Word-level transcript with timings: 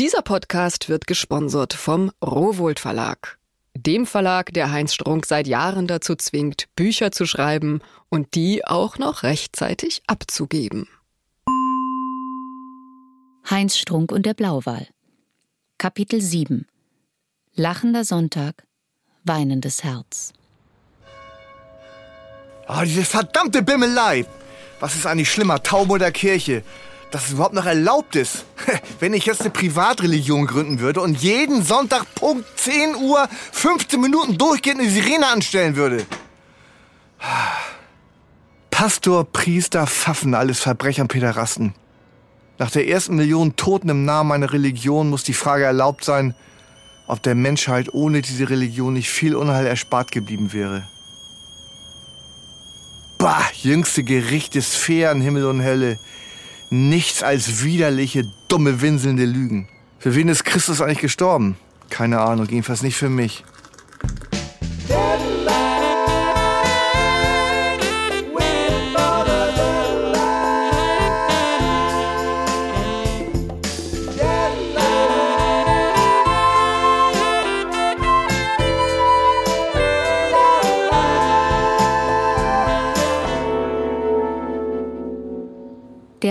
Dieser 0.00 0.22
Podcast 0.22 0.88
wird 0.88 1.08
gesponsert 1.08 1.74
vom 1.74 2.12
Rowold 2.24 2.78
Verlag. 2.78 3.36
Dem 3.76 4.06
Verlag, 4.06 4.52
der 4.52 4.70
Heinz 4.70 4.94
Strunk 4.94 5.26
seit 5.26 5.48
Jahren 5.48 5.88
dazu 5.88 6.14
zwingt, 6.14 6.66
Bücher 6.76 7.10
zu 7.10 7.26
schreiben 7.26 7.80
und 8.08 8.36
die 8.36 8.64
auch 8.64 8.98
noch 8.98 9.24
rechtzeitig 9.24 10.02
abzugeben. 10.06 10.86
Heinz 13.50 13.76
Strunk 13.76 14.12
und 14.12 14.24
der 14.24 14.34
Blauwal. 14.34 14.86
Kapitel 15.78 16.20
7 16.20 16.68
Lachender 17.56 18.04
Sonntag, 18.04 18.62
weinendes 19.24 19.82
Herz. 19.82 20.32
Oh, 22.68 22.82
diese 22.84 23.04
verdammte 23.04 23.62
Bimmelei! 23.62 24.26
Was 24.78 24.94
ist 24.94 25.06
eigentlich 25.06 25.32
schlimmer, 25.32 25.60
Taube 25.60 25.94
oder 25.94 26.12
Kirche? 26.12 26.62
Dass 27.10 27.26
es 27.26 27.32
überhaupt 27.32 27.54
noch 27.54 27.66
erlaubt 27.66 28.16
ist. 28.16 28.44
Wenn 29.00 29.14
ich 29.14 29.26
jetzt 29.26 29.40
eine 29.40 29.50
Privatreligion 29.50 30.46
gründen 30.46 30.80
würde 30.80 31.00
und 31.00 31.22
jeden 31.22 31.62
Sonntag 31.62 32.04
Punkt 32.14 32.44
10 32.56 32.96
Uhr 32.96 33.28
15 33.52 34.00
Minuten 34.00 34.36
durchgehend 34.36 34.80
eine 34.80 34.90
Sirene 34.90 35.26
anstellen 35.26 35.76
würde. 35.76 36.06
Pastor, 38.70 39.24
Priester, 39.24 39.86
Pfaffen, 39.86 40.34
alles 40.34 40.60
Verbrecher 40.60 41.02
und 41.02 41.08
Pederasten. 41.08 41.74
Nach 42.58 42.70
der 42.70 42.88
ersten 42.88 43.16
Million 43.16 43.56
Toten 43.56 43.88
im 43.88 44.04
Namen 44.04 44.32
einer 44.32 44.52
Religion 44.52 45.10
muss 45.10 45.22
die 45.22 45.32
Frage 45.32 45.64
erlaubt 45.64 46.04
sein, 46.04 46.34
ob 47.06 47.22
der 47.22 47.34
Menschheit 47.34 47.92
ohne 47.94 48.20
diese 48.20 48.50
Religion 48.50 48.92
nicht 48.92 49.08
viel 49.08 49.34
Unheil 49.34 49.66
erspart 49.66 50.12
geblieben 50.12 50.52
wäre. 50.52 50.86
Bah, 53.16 53.42
jüngste 53.62 54.04
Gericht 54.04 54.54
ist 54.54 54.76
fair 54.76 55.14
Himmel 55.14 55.46
und 55.46 55.62
Hölle. 55.62 55.98
Nichts 56.70 57.22
als 57.22 57.62
widerliche, 57.62 58.24
dumme, 58.48 58.82
winselnde 58.82 59.24
Lügen. 59.24 59.68
Für 59.98 60.14
wen 60.14 60.28
ist 60.28 60.44
Christus 60.44 60.80
eigentlich 60.80 60.98
gestorben? 61.00 61.56
Keine 61.88 62.20
Ahnung, 62.20 62.46
jedenfalls 62.48 62.82
nicht 62.82 62.96
für 62.96 63.08
mich. 63.08 63.44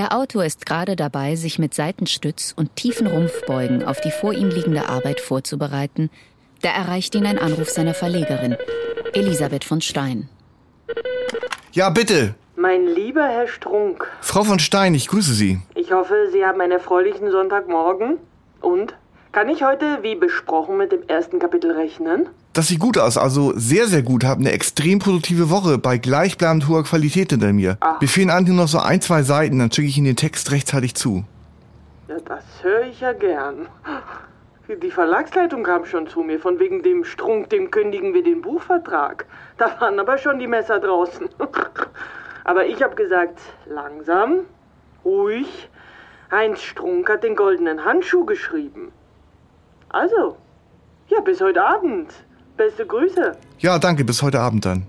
Der 0.08 0.16
Autor 0.18 0.46
ist 0.46 0.66
gerade 0.66 0.96
dabei, 0.96 1.36
sich 1.36 1.60
mit 1.60 1.74
Seitenstütz 1.74 2.54
und 2.56 2.78
tiefen 2.78 3.08
Rumpfbeugen 3.08 3.84
auf 3.84 4.00
die 4.00 4.10
vor 4.10 4.32
ihm 4.32 4.48
liegende 4.48 4.88
Arbeit 4.88 5.20
vorzubereiten. 5.20 6.10
Da 6.62 6.70
erreicht 6.70 7.14
ihn 7.14 7.26
ein 7.26 7.38
Anruf 7.38 7.70
seiner 7.70 7.94
Verlegerin, 7.94 8.56
Elisabeth 9.12 9.66
von 9.66 9.82
Stein. 9.82 10.30
Ja, 11.74 11.90
bitte. 11.90 12.36
Mein 12.56 12.88
lieber 12.88 13.28
Herr 13.28 13.50
Strunk, 13.50 14.10
Frau 14.22 14.46
von 14.46 14.60
Stein, 14.60 14.96
ich 14.96 15.10
grüße 15.10 15.34
Sie. 15.34 15.60
ich 15.76 15.92
hoffe, 15.92 16.30
Sie 16.32 16.46
haben 16.46 16.62
einen 16.62 16.72
erfreulichen 16.72 17.30
Sonntagmorgen. 17.30 18.18
Und? 18.62 18.96
Kann 19.38 19.50
ich 19.50 19.64
heute, 19.64 20.02
wie 20.02 20.16
besprochen, 20.16 20.78
mit 20.78 20.92
dem 20.92 21.04
ersten 21.08 21.38
Kapitel 21.38 21.70
rechnen? 21.70 22.28
Das 22.54 22.70
sieht 22.70 22.80
gut 22.80 22.98
aus, 22.98 23.20
also 23.20 23.54
sehr, 23.56 23.86
sehr 23.86 24.02
gut. 24.02 24.24
Hab 24.24 24.40
eine 24.40 24.52
extrem 24.52 24.98
produktive 24.98 25.52
Woche 25.52 25.78
bei 25.78 26.00
gleichbleibend 26.00 26.68
hoher 26.68 26.84
Qualität 26.84 27.30
hinter 27.30 27.54
mir. 27.54 27.78
Ach. 27.82 28.02
Mir 28.02 28.08
fehlen 28.08 28.32
eigentlich 28.32 28.56
nur 28.56 28.64
noch 28.64 28.68
so 28.68 28.80
ein, 28.80 29.00
zwei 29.00 29.22
Seiten, 29.22 29.60
dann 29.60 29.72
schicke 29.72 29.90
ich 29.90 29.98
Ihnen 30.00 30.08
den 30.08 30.16
Text 30.16 30.52
rechtzeitig 30.52 30.96
zu. 30.96 31.24
Ja, 32.08 32.18
das 32.26 32.46
höre 32.64 32.88
ich 32.88 33.00
ja 33.00 33.14
gern. 33.14 33.68
Die 34.82 34.90
Verlagsleitung 34.90 35.62
kam 35.62 35.86
schon 35.86 36.08
zu 36.08 36.22
mir, 36.22 36.40
von 36.40 36.58
wegen 36.58 36.82
dem 36.82 37.04
Strunk, 37.04 37.52
dem 37.52 37.70
kündigen 37.70 38.16
wir 38.16 38.24
den 38.24 38.42
Buchvertrag. 38.42 39.28
Da 39.60 39.80
waren 39.80 40.00
aber 40.00 40.18
schon 40.18 40.40
die 40.40 40.48
Messer 40.48 40.80
draußen. 40.80 41.30
Aber 42.44 42.66
ich 42.66 42.82
habe 42.82 42.96
gesagt, 42.96 43.40
langsam, 43.68 44.40
ruhig. 45.06 45.70
Heinz 46.32 46.64
Strunk 46.64 47.08
hat 47.08 47.24
den 47.24 47.36
goldenen 47.36 47.86
Handschuh 47.86 48.26
geschrieben. 48.26 48.92
Also, 49.90 50.38
ja, 51.10 51.20
bis 51.22 51.40
heute 51.42 51.64
Abend. 51.64 52.12
Beste 52.58 52.86
Grüße. 52.86 53.38
Ja, 53.60 53.80
danke, 53.80 54.04
bis 54.04 54.22
heute 54.22 54.40
Abend 54.40 54.66
dann. 54.66 54.88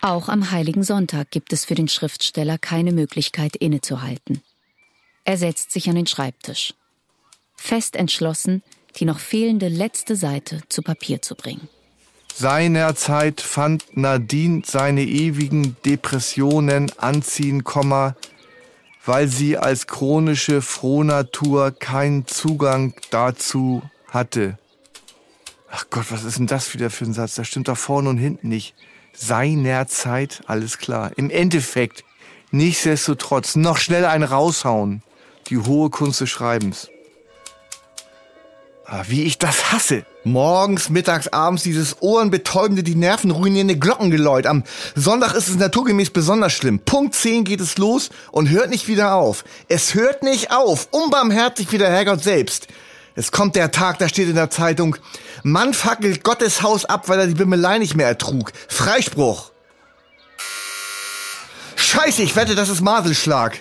Auch 0.00 0.28
am 0.28 0.50
Heiligen 0.50 0.84
Sonntag 0.84 1.30
gibt 1.30 1.52
es 1.52 1.64
für 1.64 1.74
den 1.74 1.88
Schriftsteller 1.88 2.56
keine 2.56 2.92
Möglichkeit 2.92 3.56
innezuhalten. 3.56 4.42
Er 5.24 5.36
setzt 5.36 5.72
sich 5.72 5.88
an 5.88 5.96
den 5.96 6.06
Schreibtisch. 6.06 6.74
Fest 7.56 7.96
entschlossen, 7.96 8.62
die 8.96 9.04
noch 9.04 9.18
fehlende 9.18 9.68
letzte 9.68 10.16
Seite 10.16 10.62
zu 10.68 10.82
Papier 10.82 11.20
zu 11.20 11.34
bringen. 11.34 11.68
Seinerzeit 12.38 13.40
fand 13.40 13.96
Nadine 13.96 14.62
seine 14.64 15.02
ewigen 15.02 15.74
Depressionen 15.84 16.92
anziehen, 16.96 17.64
weil 19.04 19.26
sie 19.26 19.58
als 19.58 19.88
chronische 19.88 20.62
Frohnatur 20.62 21.72
keinen 21.72 22.28
Zugang 22.28 22.94
dazu 23.10 23.82
hatte. 24.06 24.56
Ach 25.68 25.86
Gott, 25.90 26.12
was 26.12 26.22
ist 26.22 26.38
denn 26.38 26.46
das 26.46 26.74
wieder 26.74 26.90
für 26.90 27.06
ein 27.06 27.12
Satz? 27.12 27.34
Das 27.34 27.48
stimmt 27.48 27.66
da 27.66 27.74
vorne 27.74 28.08
und 28.08 28.18
hinten 28.18 28.50
nicht. 28.50 28.76
Seinerzeit, 29.12 30.42
alles 30.46 30.78
klar. 30.78 31.10
Im 31.16 31.30
Endeffekt, 31.30 32.04
nichtsdestotrotz, 32.52 33.56
noch 33.56 33.78
schnell 33.78 34.04
einen 34.04 34.22
raushauen. 34.22 35.02
Die 35.48 35.58
hohe 35.58 35.90
Kunst 35.90 36.20
des 36.20 36.30
Schreibens. 36.30 36.88
Ah, 38.90 39.04
wie 39.06 39.24
ich 39.24 39.36
das 39.36 39.70
hasse. 39.70 40.06
Morgens, 40.24 40.88
mittags, 40.88 41.28
abends 41.28 41.62
dieses 41.62 42.00
ohrenbetäubende, 42.00 42.82
die 42.82 42.94
Nerven 42.94 43.30
ruinierende 43.30 43.76
Glockengeläut. 43.76 44.46
Am 44.46 44.64
Sonntag 44.94 45.34
ist 45.34 45.48
es 45.48 45.56
naturgemäß 45.56 46.08
besonders 46.08 46.54
schlimm. 46.54 46.78
Punkt 46.78 47.14
10 47.14 47.44
geht 47.44 47.60
es 47.60 47.76
los 47.76 48.08
und 48.32 48.48
hört 48.48 48.70
nicht 48.70 48.88
wieder 48.88 49.12
auf. 49.14 49.44
Es 49.68 49.92
hört 49.92 50.22
nicht 50.22 50.52
auf. 50.52 50.88
Unbarmherzig 50.90 51.70
wie 51.70 51.76
der 51.76 51.90
Herrgott 51.90 52.22
selbst. 52.22 52.68
Es 53.14 53.30
kommt 53.30 53.56
der 53.56 53.72
Tag, 53.72 53.98
da 53.98 54.08
steht 54.08 54.30
in 54.30 54.36
der 54.36 54.48
Zeitung, 54.48 54.96
Mann 55.42 55.74
fackelt 55.74 56.24
Gottes 56.24 56.62
Haus 56.62 56.86
ab, 56.86 57.10
weil 57.10 57.18
er 57.18 57.26
die 57.26 57.34
Bimmelei 57.34 57.76
nicht 57.76 57.94
mehr 57.94 58.08
ertrug. 58.08 58.52
Freispruch. 58.68 59.50
Scheiße, 61.76 62.22
ich 62.22 62.36
wette, 62.36 62.54
das 62.54 62.70
ist 62.70 62.80
Maselschlag. 62.80 63.58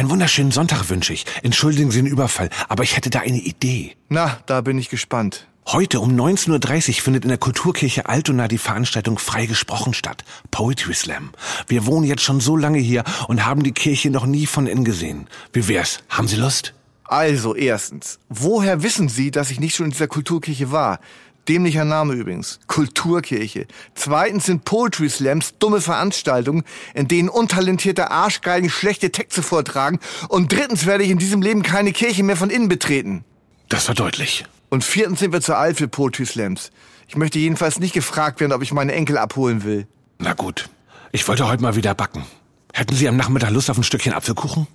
Einen 0.00 0.08
wunderschönen 0.08 0.50
Sonntag 0.50 0.88
wünsche 0.88 1.12
ich. 1.12 1.26
Entschuldigen 1.42 1.90
Sie 1.90 1.98
den 2.00 2.06
Überfall, 2.06 2.48
aber 2.70 2.84
ich 2.84 2.96
hätte 2.96 3.10
da 3.10 3.20
eine 3.20 3.36
Idee. 3.36 3.96
Na, 4.08 4.38
da 4.46 4.62
bin 4.62 4.78
ich 4.78 4.88
gespannt. 4.88 5.46
Heute 5.66 6.00
um 6.00 6.18
19.30 6.18 6.88
Uhr 6.88 6.94
findet 7.02 7.24
in 7.24 7.28
der 7.28 7.36
Kulturkirche 7.36 8.08
Altona 8.08 8.48
die 8.48 8.56
Veranstaltung 8.56 9.18
Frei 9.18 9.44
gesprochen 9.44 9.92
statt. 9.92 10.24
Poetry 10.50 10.94
Slam. 10.94 11.32
Wir 11.66 11.84
wohnen 11.84 12.06
jetzt 12.06 12.22
schon 12.22 12.40
so 12.40 12.56
lange 12.56 12.78
hier 12.78 13.04
und 13.28 13.44
haben 13.44 13.62
die 13.62 13.72
Kirche 13.72 14.08
noch 14.08 14.24
nie 14.24 14.46
von 14.46 14.66
innen 14.66 14.86
gesehen. 14.86 15.28
Wie 15.52 15.68
wär's? 15.68 15.98
Haben 16.08 16.28
Sie 16.28 16.36
Lust? 16.36 16.72
Also, 17.04 17.54
erstens, 17.54 18.20
woher 18.30 18.82
wissen 18.82 19.10
Sie, 19.10 19.30
dass 19.30 19.50
ich 19.50 19.60
nicht 19.60 19.76
schon 19.76 19.86
in 19.86 19.92
dieser 19.92 20.08
Kulturkirche 20.08 20.72
war? 20.72 21.00
Dämlicher 21.48 21.84
Name 21.84 22.14
übrigens. 22.14 22.60
Kulturkirche. 22.66 23.66
Zweitens 23.94 24.46
sind 24.46 24.64
Poetry 24.64 25.08
Slams 25.08 25.58
dumme 25.58 25.80
Veranstaltungen, 25.80 26.64
in 26.94 27.08
denen 27.08 27.28
untalentierte 27.28 28.10
Arschgeigen 28.10 28.70
schlechte 28.70 29.10
Texte 29.10 29.42
vortragen. 29.42 29.98
Und 30.28 30.52
drittens 30.52 30.86
werde 30.86 31.04
ich 31.04 31.10
in 31.10 31.18
diesem 31.18 31.42
Leben 31.42 31.62
keine 31.62 31.92
Kirche 31.92 32.22
mehr 32.22 32.36
von 32.36 32.50
innen 32.50 32.68
betreten. 32.68 33.24
Das 33.68 33.88
war 33.88 33.94
deutlich. 33.94 34.44
Und 34.68 34.84
viertens 34.84 35.20
sind 35.20 35.32
wir 35.32 35.40
zu 35.40 35.56
alt 35.56 35.78
für 35.78 35.88
Poetry 35.88 36.26
Slams. 36.26 36.70
Ich 37.08 37.16
möchte 37.16 37.38
jedenfalls 37.40 37.80
nicht 37.80 37.94
gefragt 37.94 38.38
werden, 38.40 38.52
ob 38.52 38.62
ich 38.62 38.72
meine 38.72 38.92
Enkel 38.92 39.18
abholen 39.18 39.64
will. 39.64 39.88
Na 40.18 40.34
gut. 40.34 40.68
Ich 41.12 41.26
wollte 41.26 41.48
heute 41.48 41.62
mal 41.62 41.74
wieder 41.74 41.94
backen. 41.94 42.24
Hätten 42.72 42.94
Sie 42.94 43.08
am 43.08 43.16
Nachmittag 43.16 43.50
Lust 43.50 43.68
auf 43.68 43.76
ein 43.76 43.82
Stückchen 43.82 44.12
Apfelkuchen? 44.12 44.68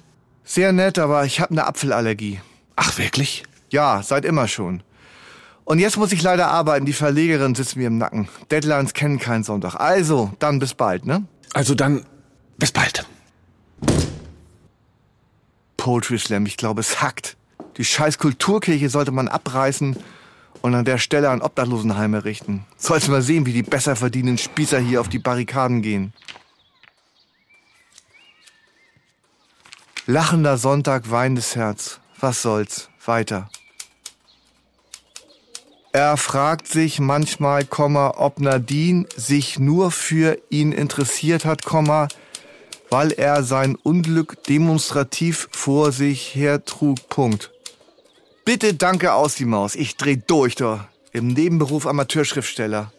Sehr 0.44 0.74
nett, 0.74 1.00
aber 1.00 1.26
ich 1.26 1.40
habe 1.40 1.52
eine 1.52 1.66
Apfelallergie. 1.66 2.42
Ach, 2.76 2.98
wirklich? 2.98 3.44
Ja, 3.70 4.04
seit 4.04 4.26
immer 4.26 4.48
schon. 4.50 4.84
Und 5.66 5.80
jetzt 5.80 5.98
muss 5.98 6.12
ich 6.12 6.22
leider 6.22 6.48
arbeiten. 6.48 6.86
Die 6.86 6.94
Verlegerin 6.94 7.56
sitzt 7.56 7.76
mir 7.76 7.88
im 7.88 7.98
Nacken. 7.98 8.30
Deadlines 8.52 8.94
kennen 8.94 9.20
keinen 9.20 9.44
Sonntag. 9.44 9.76
Also, 9.76 10.32
dann 10.40 10.60
bis 10.60 10.76
bald, 10.76 11.06
ne? 11.06 11.28
Also 11.54 11.74
dann, 11.74 12.06
bis 12.58 12.72
bald. 12.72 13.06
Poetry 15.76 16.20
Slam, 16.20 16.46
ich 16.46 16.58
glaube, 16.58 16.82
es 16.82 17.02
hackt. 17.02 17.36
Die 17.78 17.86
scheiß 17.86 18.20
Kulturkirche 18.20 18.90
sollte 18.90 19.12
man 19.12 19.28
abreißen 19.28 19.98
und 20.62 20.76
an 20.76 20.86
der 20.86 21.00
Stelle 21.00 21.30
ein 21.30 21.42
Obdachlosenheim 21.42 22.14
errichten. 22.14 22.66
Sollst 22.78 23.08
mal 23.08 23.22
sehen, 23.22 23.46
wie 23.46 23.54
die 23.54 23.64
besser 23.64 23.96
verdienenden 23.96 24.38
Spießer 24.38 24.80
hier 24.80 25.02
auf 25.02 25.10
die 25.10 25.20
Barrikaden 25.20 25.82
gehen. 25.82 26.14
Lachender 30.06 30.58
Sonntag, 30.58 31.10
weinendes 31.10 31.56
Herz. 31.56 32.00
Was 32.20 32.44
soll's? 32.44 32.90
Weiter. 33.04 33.50
Er 35.96 36.18
fragt 36.18 36.68
sich 36.68 37.00
manchmal, 37.00 37.66
ob 37.72 38.42
Nadine 38.42 39.06
sich 39.16 39.60
nur 39.60 39.92
für 39.92 40.38
ihn 40.50 40.74
interessiert 40.74 41.46
hat, 41.46 41.62
weil 42.90 43.12
er 43.14 43.44
sein 43.44 43.78
Unglück 43.82 44.44
demonstrativ 44.44 45.48
vor 45.54 45.94
sich 45.94 46.36
hertrug. 46.36 47.08
Punkt. 47.08 47.52
Bitte 48.44 48.74
danke 48.74 49.14
aus 49.14 49.36
die 49.36 49.46
Maus. 49.46 49.74
Ich 49.76 49.96
dreh 49.96 50.18
durch, 50.18 50.56
da. 50.56 50.90
Im 51.14 51.30
Nebenberuf 51.30 51.88
Amateurschriftsteller. 51.88 52.92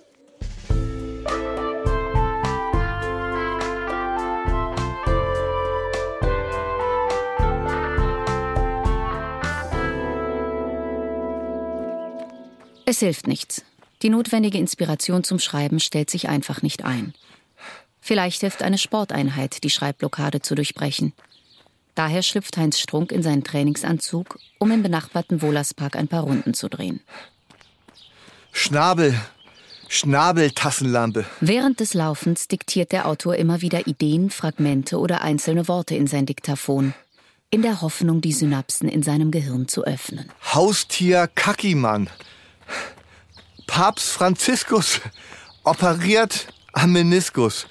Es 12.88 13.00
hilft 13.00 13.26
nichts. 13.26 13.64
Die 14.02 14.10
notwendige 14.10 14.58
Inspiration 14.58 15.24
zum 15.24 15.40
Schreiben 15.40 15.80
stellt 15.80 16.08
sich 16.08 16.28
einfach 16.28 16.62
nicht 16.62 16.84
ein. 16.84 17.14
Vielleicht 18.00 18.42
hilft 18.42 18.62
eine 18.62 18.78
Sporteinheit, 18.78 19.64
die 19.64 19.70
Schreibblockade 19.70 20.40
zu 20.40 20.54
durchbrechen. 20.54 21.12
Daher 21.96 22.22
schlüpft 22.22 22.56
Heinz 22.56 22.78
Strunk 22.78 23.10
in 23.10 23.24
seinen 23.24 23.42
Trainingsanzug, 23.42 24.38
um 24.58 24.70
im 24.70 24.84
benachbarten 24.84 25.42
Wohlerspark 25.42 25.96
ein 25.96 26.06
paar 26.06 26.22
Runden 26.22 26.54
zu 26.54 26.68
drehen. 26.68 27.00
Schnabel, 28.52 29.20
Schnabeltassenlampe. 29.88 31.24
Während 31.40 31.80
des 31.80 31.92
Laufens 31.94 32.46
diktiert 32.46 32.92
der 32.92 33.08
Autor 33.08 33.34
immer 33.34 33.62
wieder 33.62 33.88
Ideen, 33.88 34.30
Fragmente 34.30 35.00
oder 35.00 35.22
einzelne 35.22 35.66
Worte 35.66 35.96
in 35.96 36.06
sein 36.06 36.26
Diktaphon, 36.26 36.94
in 37.50 37.62
der 37.62 37.80
Hoffnung, 37.80 38.20
die 38.20 38.32
Synapsen 38.32 38.88
in 38.88 39.02
seinem 39.02 39.32
Gehirn 39.32 39.66
zu 39.66 39.82
öffnen. 39.82 40.30
Haustier 40.54 41.28
Kackimann. 41.34 42.08
Papst 43.66 44.10
Franziskus 44.10 45.00
operiert 45.64 46.48
am 46.72 46.92
Meniskus. 46.92 47.66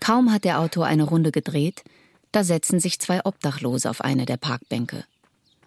Kaum 0.00 0.32
hat 0.32 0.44
der 0.44 0.60
Autor 0.60 0.86
eine 0.86 1.04
Runde 1.04 1.32
gedreht, 1.32 1.82
da 2.32 2.44
setzen 2.44 2.80
sich 2.80 2.98
zwei 2.98 3.24
Obdachlose 3.24 3.90
auf 3.90 4.00
eine 4.00 4.26
der 4.26 4.36
Parkbänke. 4.36 5.04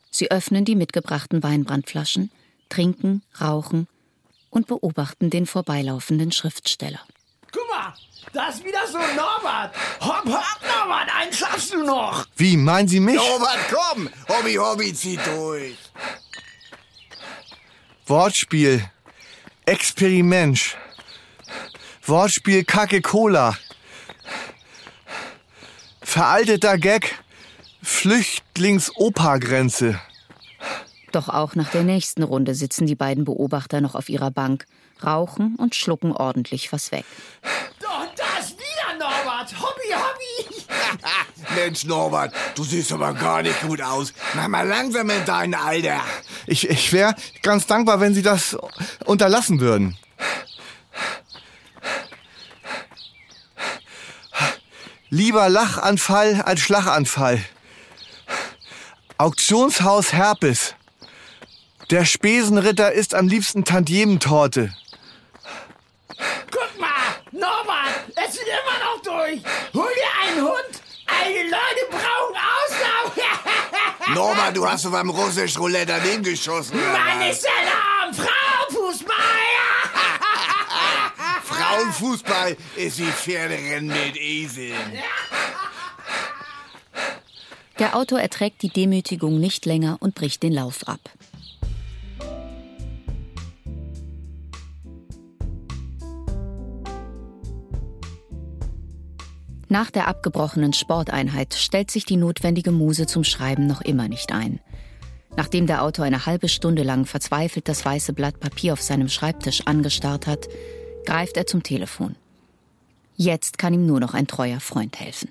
Sie 0.10 0.32
öffnen 0.32 0.66
die 0.66 0.76
mitgebrachten 0.76 1.44
Weinbrandflaschen, 1.44 2.32
trinken, 2.70 3.24
rauchen 3.40 3.88
und 4.50 4.68
beobachten 4.68 5.30
den 5.30 5.46
vorbeilaufenden 5.46 6.32
Schriftsteller. 6.32 7.00
Guck 7.52 7.68
mal, 7.70 7.94
da 8.34 8.50
ist 8.50 8.64
wieder 8.64 8.88
so 8.88 8.98
ein 8.98 9.16
Norbert. 9.16 9.76
Hopp, 10.02 10.26
hopp, 10.26 10.62
Norbert, 10.62 11.16
einen 11.16 11.34
schaffst 11.34 11.74
du 11.74 11.84
noch. 11.84 12.26
Wie, 12.36 12.58
meinen 12.58 12.88
Sie 12.88 13.00
mich? 13.00 13.16
Norbert, 13.16 13.60
komm, 13.70 14.10
Hobby, 14.28 14.56
Hobby, 14.56 14.94
zieh 14.94 15.18
durch. 15.18 15.78
Wortspiel. 18.12 18.84
Experiment. 19.66 20.78
Wortspiel 22.06 22.64
Kacke 22.66 23.02
Cola. 23.02 23.58
Veralteter 26.02 26.78
Gag. 26.78 27.16
Flüchtlings-Opa-Grenze. 27.82 29.98
Doch 31.14 31.30
auch 31.30 31.56
nach 31.56 31.72
der 31.72 31.84
nächsten 31.84 32.24
Runde 32.24 32.54
sitzen 32.54 32.86
die 32.86 32.96
beiden 32.96 33.24
Beobachter 33.24 33.80
noch 33.80 33.96
auf 33.96 34.10
ihrer 34.10 34.30
Bank, 34.30 34.66
rauchen 35.02 35.56
und 35.56 35.74
schlucken 35.74 36.12
ordentlich 36.12 36.74
was 36.74 36.92
weg. 36.92 37.06
Doch, 37.80 38.08
da 38.18 38.40
ist 38.42 38.58
wieder 38.58 38.98
Norbert. 39.00 39.56
Hobby, 39.58 39.94
Hobby. 39.94 40.66
Mensch, 41.56 41.86
Norbert, 41.86 42.34
du 42.56 42.66
siehst 42.66 42.92
aber 42.92 43.14
gar 43.14 43.42
nicht 43.42 43.62
gut 43.62 43.82
aus. 43.82 44.12
Mach 44.34 44.50
mal 44.50 44.68
langsam 44.68 45.10
in 45.10 45.24
dein 45.26 45.54
Alter. 45.54 46.02
Ich, 46.48 46.70
ich 46.70 46.92
wäre 46.94 47.16
ganz 47.42 47.68
dankbar, 47.68 48.00
wenn 48.00 48.14
Sie 48.14 48.22
das 48.22 48.58
unterlassen 49.06 49.60
würden. 49.60 49.98
Lieber 55.10 55.50
Lachanfall 55.50 56.42
als 56.42 56.62
Schlaganfall. 56.62 57.44
Auktionshaus 59.18 60.14
Herpes. 60.14 60.74
Der 61.90 62.06
Spesenritter 62.06 62.94
isst 62.94 63.14
am 63.14 63.28
liebsten 63.28 63.66
Tantiementorte. 63.66 64.74
Guck 66.50 66.80
mal, 66.80 66.88
Norbert, 67.32 68.06
es 68.16 68.34
sind 68.36 68.46
immer 68.46 68.80
noch 68.86 69.02
durch. 69.04 69.42
Norbert, 74.42 74.58
du 74.58 74.68
hast 74.68 74.82
so 74.84 74.92
beim 74.92 75.10
russisch 75.10 75.58
Roulette 75.58 75.88
daneben 75.88 76.24
geschossen. 76.24 76.78
Mann, 76.78 77.30
ist 77.30 77.46
Alarm. 77.46 78.14
Frauenfußball. 78.14 79.16
Frauenfußball 81.44 82.58
ist 82.76 82.98
wie 83.00 83.06
Pferderennen 83.06 83.88
mit 83.88 84.18
Eseln. 84.18 84.74
Der 87.78 87.96
Autor 87.96 88.20
erträgt 88.20 88.62
die 88.64 88.70
Demütigung 88.70 89.40
nicht 89.40 89.66
länger 89.66 89.98
und 90.00 90.16
bricht 90.16 90.44
den 90.44 90.54
Lauf 90.54 90.88
ab. 90.88 91.00
Nach 99.72 99.90
der 99.90 100.10
abgebrochenen 100.10 100.74
Sporteinheit 100.74 101.54
stellt 101.54 101.92
sich 101.92 102.04
die 102.04 102.18
notwendige 102.18 102.74
Muse 102.74 103.08
zum 103.08 103.24
Schreiben 103.24 103.68
noch 103.68 103.80
immer 103.80 104.10
nicht 104.10 104.34
ein. 104.34 104.60
Nachdem 105.38 105.66
der 105.66 105.82
Autor 105.82 106.04
eine 106.04 106.26
halbe 106.26 106.50
Stunde 106.50 106.84
lang 106.84 107.06
verzweifelt 107.06 107.70
das 107.70 107.86
weiße 107.86 108.12
Blatt 108.12 108.42
Papier 108.42 108.74
auf 108.74 108.82
seinem 108.82 109.08
Schreibtisch 109.08 109.66
angestarrt 109.68 110.28
hat, 110.28 110.50
greift 111.06 111.38
er 111.38 111.46
zum 111.46 111.64
Telefon. 111.64 112.18
Jetzt 113.16 113.58
kann 113.60 113.74
ihm 113.74 113.86
nur 113.86 114.02
noch 114.02 114.14
ein 114.14 114.28
treuer 114.28 114.60
Freund 114.60 115.00
helfen. 115.00 115.30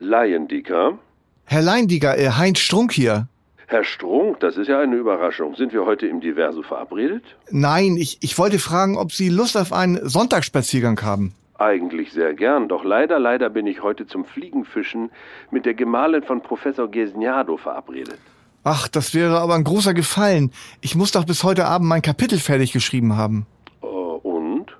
Laiendicker. 0.00 0.98
Herr 1.44 1.62
Leindiger, 1.62 2.18
äh, 2.18 2.30
Heinz 2.30 2.58
Strunk 2.58 2.90
hier. 2.90 3.28
Herr 3.68 3.84
Strunk, 3.84 4.40
das 4.40 4.56
ist 4.56 4.66
ja 4.66 4.80
eine 4.80 4.96
Überraschung. 4.96 5.54
Sind 5.54 5.72
wir 5.72 5.86
heute 5.86 6.08
im 6.08 6.20
Diverso 6.20 6.64
verabredet? 6.64 7.22
Nein, 7.52 7.96
ich, 7.96 8.18
ich 8.20 8.36
wollte 8.36 8.58
fragen, 8.58 8.96
ob 8.98 9.12
Sie 9.12 9.28
Lust 9.28 9.56
auf 9.56 9.72
einen 9.72 10.08
Sonntagsspaziergang 10.08 11.00
haben. 11.02 11.34
Eigentlich 11.58 12.12
sehr 12.12 12.34
gern, 12.34 12.68
doch 12.68 12.84
leider, 12.84 13.18
leider 13.18 13.50
bin 13.50 13.66
ich 13.66 13.82
heute 13.82 14.06
zum 14.06 14.24
Fliegenfischen 14.24 15.10
mit 15.50 15.66
der 15.66 15.74
Gemahlin 15.74 16.22
von 16.22 16.40
Professor 16.40 16.88
Gesniado 16.88 17.56
verabredet. 17.56 18.20
Ach, 18.62 18.86
das 18.86 19.12
wäre 19.12 19.40
aber 19.40 19.56
ein 19.56 19.64
großer 19.64 19.92
Gefallen. 19.92 20.52
Ich 20.80 20.94
muss 20.94 21.10
doch 21.10 21.24
bis 21.24 21.42
heute 21.42 21.66
Abend 21.66 21.88
mein 21.88 22.02
Kapitel 22.02 22.38
fertig 22.38 22.72
geschrieben 22.72 23.16
haben. 23.16 23.46
Äh, 23.82 23.86
und? 23.86 24.76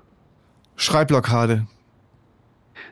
Schreibblockade. 0.77 1.67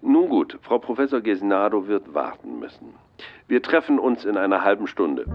Nun 0.01 0.27
gut, 0.27 0.59
Frau 0.63 0.79
Professor 0.79 1.21
Gesnado 1.21 1.87
wird 1.87 2.13
warten 2.13 2.59
müssen. 2.59 2.93
Wir 3.47 3.61
treffen 3.61 3.99
uns 3.99 4.25
in 4.25 4.35
einer 4.35 4.63
halben 4.63 4.87
Stunde. 4.87 5.25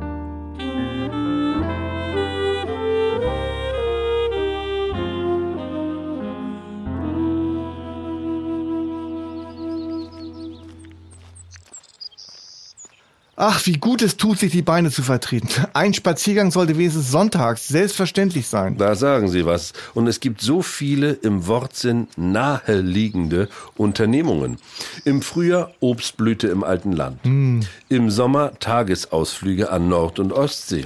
Ach, 13.34 13.64
wie 13.66 13.78
gut 13.78 14.02
es 14.02 14.18
tut, 14.18 14.38
sich 14.38 14.52
die 14.52 14.60
Beine 14.60 14.90
zu 14.90 15.02
vertreten. 15.02 15.48
Ein 15.72 15.94
Spaziergang 15.94 16.50
sollte 16.50 16.76
wenigstens 16.76 17.10
sonntags 17.10 17.66
selbstverständlich 17.66 18.46
sein. 18.46 18.76
Da 18.76 18.94
sagen 18.94 19.28
Sie 19.28 19.46
was. 19.46 19.72
Und 19.94 20.06
es 20.06 20.20
gibt 20.20 20.42
so 20.42 20.60
viele 20.60 21.12
im 21.12 21.46
Wortsinn 21.46 22.08
naheliegende 22.16 23.48
Unternehmungen. 23.76 24.58
Im 25.06 25.22
Frühjahr 25.22 25.72
Obstblüte 25.80 26.48
im 26.48 26.62
alten 26.62 26.92
Land. 26.92 27.20
Im 27.24 28.10
Sommer 28.10 28.52
Tagesausflüge 28.60 29.70
an 29.70 29.88
Nord- 29.88 30.18
und 30.18 30.32
Ostsee. 30.32 30.84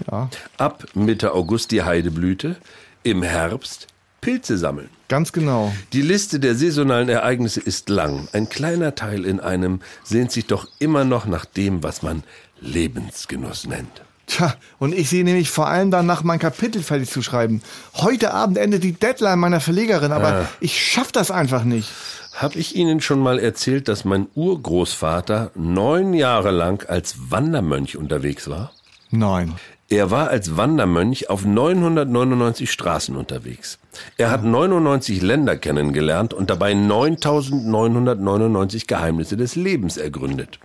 Ab 0.56 0.86
Mitte 0.94 1.32
August 1.32 1.72
die 1.72 1.82
Heideblüte. 1.82 2.56
Im 3.02 3.24
Herbst 3.24 3.88
Pilze 4.20 4.58
sammeln. 4.58 4.88
Ganz 5.08 5.32
genau. 5.32 5.72
Die 5.92 6.02
Liste 6.02 6.40
der 6.40 6.54
saisonalen 6.54 7.08
Ereignisse 7.08 7.60
ist 7.60 7.88
lang. 7.88 8.28
Ein 8.32 8.48
kleiner 8.48 8.94
Teil 8.94 9.24
in 9.24 9.40
einem 9.40 9.80
sehnt 10.02 10.32
sich 10.32 10.46
doch 10.46 10.68
immer 10.78 11.04
noch 11.04 11.26
nach 11.26 11.44
dem, 11.44 11.82
was 11.82 12.02
man 12.02 12.24
Lebensgenuss 12.60 13.66
nennt. 13.66 14.02
Tja, 14.26 14.56
und 14.78 14.92
ich 14.92 15.08
sehe 15.08 15.22
nämlich 15.22 15.50
vor 15.50 15.68
allem 15.68 15.92
danach, 15.92 16.24
mein 16.24 16.40
Kapitel 16.40 16.82
fertig 16.82 17.08
zu 17.08 17.22
schreiben. 17.22 17.62
Heute 17.94 18.34
Abend 18.34 18.58
endet 18.58 18.82
die 18.82 18.92
Deadline 18.92 19.38
meiner 19.38 19.60
Verlegerin, 19.60 20.10
aber 20.10 20.48
ich 20.58 20.84
schaff 20.84 21.12
das 21.12 21.30
einfach 21.30 21.62
nicht. 21.62 21.88
Hab 22.34 22.56
ich 22.56 22.74
Ihnen 22.74 23.00
schon 23.00 23.20
mal 23.20 23.38
erzählt, 23.38 23.86
dass 23.88 24.04
mein 24.04 24.26
Urgroßvater 24.34 25.52
neun 25.54 26.12
Jahre 26.12 26.50
lang 26.50 26.86
als 26.88 27.30
Wandermönch 27.30 27.96
unterwegs 27.96 28.50
war? 28.50 28.72
Nein. 29.10 29.54
Er 29.88 30.10
war 30.10 30.30
als 30.30 30.56
Wandermönch 30.56 31.30
auf 31.30 31.44
999 31.44 32.72
Straßen 32.72 33.16
unterwegs. 33.16 33.78
Er 34.16 34.30
hat 34.30 34.42
99 34.42 35.22
Länder 35.22 35.56
kennengelernt 35.56 36.34
und 36.34 36.50
dabei 36.50 36.74
9999 36.74 38.88
Geheimnisse 38.88 39.36
des 39.36 39.54
Lebens 39.54 39.96
ergründet. 39.96 40.58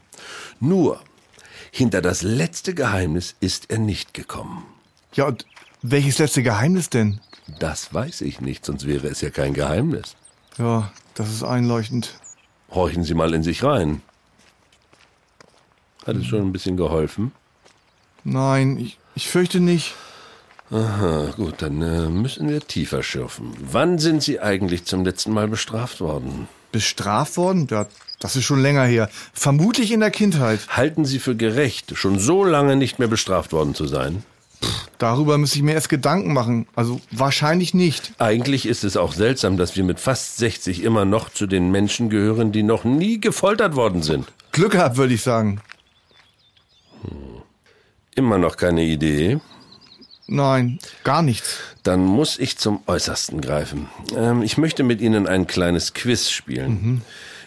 Nur, 0.59 0.99
hinter 1.71 2.01
das 2.01 2.23
letzte 2.23 2.73
Geheimnis 2.73 3.35
ist 3.39 3.69
er 3.69 3.77
nicht 3.77 4.15
gekommen. 4.15 4.65
Ja, 5.13 5.25
und 5.25 5.45
welches 5.83 6.17
letzte 6.17 6.41
Geheimnis 6.41 6.89
denn? 6.89 7.19
Das 7.59 7.93
weiß 7.93 8.21
ich 8.21 8.41
nicht, 8.41 8.65
sonst 8.65 8.87
wäre 8.87 9.07
es 9.07 9.21
ja 9.21 9.29
kein 9.29 9.53
Geheimnis. 9.53 10.15
Ja, 10.57 10.91
das 11.13 11.29
ist 11.29 11.43
einleuchtend. 11.43 12.15
Horchen 12.71 13.03
Sie 13.03 13.13
mal 13.13 13.35
in 13.35 13.43
sich 13.43 13.63
rein. 13.63 14.01
Hat 16.07 16.15
es 16.15 16.25
schon 16.25 16.41
ein 16.41 16.51
bisschen 16.51 16.77
geholfen? 16.77 17.33
Nein, 18.23 18.77
ich, 18.77 18.97
ich 19.15 19.27
fürchte 19.27 19.59
nicht. 19.59 19.95
Aha, 20.71 21.33
gut, 21.35 21.55
dann 21.61 21.81
äh, 21.81 22.07
müssen 22.07 22.47
wir 22.47 22.61
tiefer 22.61 23.03
schürfen. 23.03 23.53
Wann 23.59 23.99
sind 23.99 24.23
Sie 24.23 24.39
eigentlich 24.39 24.85
zum 24.85 25.03
letzten 25.03 25.33
Mal 25.33 25.47
bestraft 25.47 25.99
worden? 25.99 26.47
Bestraft 26.71 27.35
worden? 27.35 27.67
Ja, 27.69 27.87
das 28.19 28.37
ist 28.37 28.45
schon 28.45 28.61
länger 28.61 28.85
her. 28.85 29.09
Vermutlich 29.33 29.91
in 29.91 29.99
der 29.99 30.11
Kindheit. 30.11 30.61
Halten 30.69 31.03
Sie 31.03 31.19
für 31.19 31.35
gerecht, 31.35 31.97
schon 31.97 32.19
so 32.19 32.45
lange 32.45 32.77
nicht 32.77 32.99
mehr 32.99 33.09
bestraft 33.09 33.51
worden 33.51 33.75
zu 33.75 33.85
sein? 33.85 34.23
Darüber 34.97 35.37
müsste 35.37 35.57
ich 35.57 35.63
mir 35.63 35.73
erst 35.73 35.89
Gedanken 35.89 36.31
machen. 36.31 36.67
Also 36.75 37.01
wahrscheinlich 37.09 37.73
nicht. 37.73 38.13
Eigentlich 38.19 38.65
ist 38.65 38.83
es 38.83 38.95
auch 38.95 39.13
seltsam, 39.13 39.57
dass 39.57 39.75
wir 39.75 39.83
mit 39.83 39.99
fast 39.99 40.37
60 40.37 40.83
immer 40.83 41.03
noch 41.03 41.29
zu 41.29 41.47
den 41.47 41.71
Menschen 41.71 42.09
gehören, 42.09 42.51
die 42.51 42.63
noch 42.63 42.83
nie 42.83 43.19
gefoltert 43.19 43.75
worden 43.75 44.03
sind. 44.03 44.31
Glück 44.51 44.73
gehabt, 44.73 44.97
würde 44.97 45.15
ich 45.15 45.23
sagen. 45.23 45.59
Immer 48.15 48.37
noch 48.37 48.57
keine 48.57 48.83
Idee. 48.83 49.39
Nein, 50.27 50.79
gar 51.03 51.21
nichts. 51.21 51.57
Dann 51.83 52.05
muss 52.05 52.39
ich 52.39 52.57
zum 52.57 52.81
Äußersten 52.87 53.41
greifen. 53.41 53.89
Ähm, 54.15 54.43
ich 54.43 54.57
möchte 54.57 54.83
mit 54.83 55.01
Ihnen 55.01 55.27
ein 55.27 55.47
kleines 55.47 55.93
Quiz 55.93 56.29
spielen. 56.29 57.01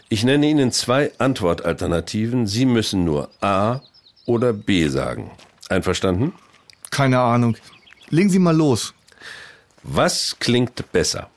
Ich 0.09 0.25
nenne 0.25 0.47
Ihnen 0.47 0.71
zwei 0.73 1.13
Antwortalternativen. 1.19 2.47
Sie 2.47 2.67
müssen 2.67 3.05
nur 3.05 3.31
A 3.41 3.81
oder 4.27 4.53
B 4.53 4.89
sagen. 4.89 5.31
Einverstanden? 5.69 6.35
Keine 6.91 7.21
Ahnung. 7.21 7.57
Legen 8.11 8.31
Sie 8.31 8.39
mal 8.39 8.57
los. 8.57 8.93
Was 9.83 10.37
klingt 10.39 10.93
besser? 10.93 11.29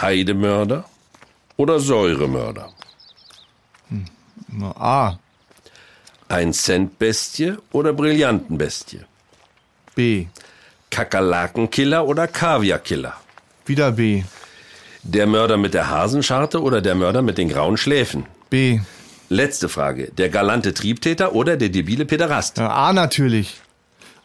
Heidemörder 0.00 0.84
oder 1.56 1.78
Säuremörder? 1.78 2.72
Na, 4.48 4.70
A, 4.76 5.18
Ein 6.28 6.52
Centbestie 6.52 7.54
oder 7.72 7.92
Brillantenbestie? 7.92 9.00
B, 9.94 10.26
Kakerlakenkiller 10.90 12.06
oder 12.06 12.26
Kaviarkiller? 12.26 13.14
wieder 13.66 13.92
B, 13.92 14.24
Der 15.04 15.26
Mörder 15.26 15.56
mit 15.56 15.74
der 15.74 15.88
Hasenscharte 15.90 16.60
oder 16.62 16.80
der 16.80 16.94
Mörder 16.94 17.22
mit 17.22 17.38
den 17.38 17.48
grauen 17.48 17.76
Schläfen? 17.76 18.26
B. 18.50 18.80
Letzte 19.28 19.68
Frage. 19.68 20.10
Der 20.18 20.28
galante 20.28 20.74
Triebtäter 20.74 21.34
oder 21.34 21.56
der 21.56 21.68
debile 21.70 22.04
Pederast? 22.04 22.58
Ja, 22.58 22.68
A 22.70 22.92
natürlich. 22.92 23.60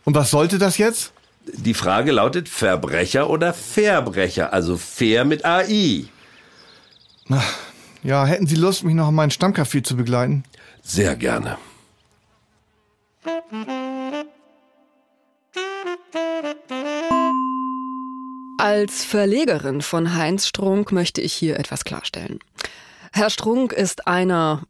Und 0.05 0.15
was 0.15 0.31
sollte 0.31 0.57
das 0.57 0.77
jetzt? 0.77 1.13
Die 1.53 1.73
Frage 1.73 2.11
lautet 2.11 2.49
Verbrecher 2.49 3.29
oder 3.29 3.53
Verbrecher, 3.53 4.51
also 4.53 4.75
fair 4.77 5.23
mit 5.23 5.45
AI. 5.45 6.05
Ja, 8.03 8.25
hätten 8.25 8.47
Sie 8.47 8.55
Lust, 8.55 8.83
mich 8.83 8.95
noch 8.95 9.09
in 9.09 9.15
meinen 9.15 9.31
Stammcafé 9.31 9.83
zu 9.83 9.95
begleiten? 9.95 10.43
Sehr 10.83 11.15
gerne. 11.15 11.57
Als 18.59 19.03
Verlegerin 19.03 19.81
von 19.81 20.15
Heinz 20.15 20.47
Strunk 20.47 20.91
möchte 20.91 21.21
ich 21.21 21.33
hier 21.33 21.59
etwas 21.59 21.83
klarstellen. 21.85 22.39
Herr 23.13 23.29
Strunk 23.29 23.73
ist 23.73 24.07
einer 24.07 24.63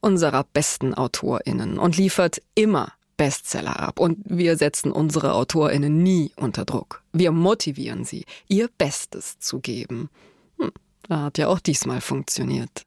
unserer 0.00 0.44
besten 0.52 0.94
AutorInnen 0.94 1.78
und 1.78 1.96
liefert 1.96 2.42
immer 2.54 2.92
Bestseller 3.16 3.78
ab. 3.80 4.00
Und 4.00 4.18
wir 4.24 4.56
setzen 4.56 4.92
unsere 4.92 5.32
AutorInnen 5.34 6.02
nie 6.02 6.32
unter 6.36 6.64
Druck. 6.64 7.02
Wir 7.12 7.32
motivieren 7.32 8.04
sie, 8.04 8.24
ihr 8.48 8.68
Bestes 8.76 9.38
zu 9.38 9.60
geben. 9.60 10.10
Hm, 10.58 10.72
hat 11.08 11.38
ja 11.38 11.48
auch 11.48 11.60
diesmal 11.60 12.00
funktioniert. 12.00 12.84